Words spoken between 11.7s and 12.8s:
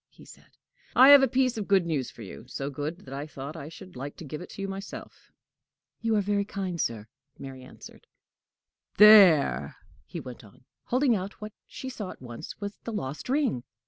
saw at once was